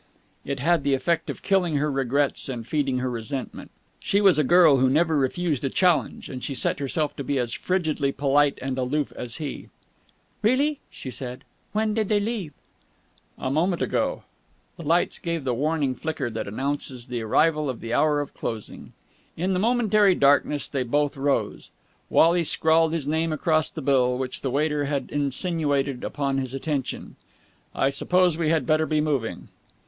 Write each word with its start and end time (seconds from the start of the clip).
It 0.43 0.59
had 0.59 0.81
the 0.83 0.95
effect 0.95 1.29
of 1.29 1.43
killing 1.43 1.75
her 1.75 1.91
regrets 1.91 2.49
and 2.49 2.65
feeding 2.65 2.97
her 2.97 3.09
resentment. 3.11 3.69
She 3.99 4.19
was 4.19 4.39
a 4.39 4.43
girl 4.43 4.77
who 4.77 4.89
never 4.89 5.15
refused 5.15 5.63
a 5.63 5.69
challenge, 5.69 6.27
and 6.27 6.43
she 6.43 6.55
set 6.55 6.79
herself 6.79 7.15
to 7.17 7.23
be 7.23 7.37
as 7.37 7.53
frigidly 7.53 8.11
polite 8.11 8.57
and 8.63 8.79
aloof 8.79 9.11
as 9.15 9.35
he. 9.35 9.69
"Really?" 10.41 10.79
she 10.89 11.11
said. 11.11 11.43
"When 11.71 11.93
did 11.93 12.09
they 12.09 12.19
leave?" 12.19 12.55
"A 13.37 13.51
moment 13.51 13.83
ago." 13.83 14.23
The 14.75 14.85
lights 14.87 15.19
gave 15.19 15.43
the 15.43 15.53
warning 15.53 15.93
flicker 15.93 16.31
that 16.31 16.47
announces 16.47 17.07
the 17.07 17.21
arrival 17.21 17.69
of 17.69 17.79
the 17.79 17.93
hour 17.93 18.21
of 18.21 18.33
closing. 18.33 18.93
In 19.37 19.53
the 19.53 19.59
momentary 19.59 20.15
darkness 20.15 20.67
they 20.67 20.81
both 20.81 21.15
rose. 21.15 21.69
Wally 22.09 22.43
scrawled 22.43 22.91
his 22.93 23.05
name 23.05 23.31
across 23.31 23.69
the 23.69 23.83
bill 23.83 24.17
which 24.17 24.41
the 24.41 24.49
waiter 24.49 24.85
had 24.85 25.11
insinuated 25.11 26.03
upon 26.03 26.39
his 26.39 26.55
attention. 26.55 27.17
"I 27.75 27.91
suppose 27.91 28.35
we 28.35 28.49
had 28.49 28.65
better 28.65 28.87
be 28.87 28.99
moving?" 28.99 29.49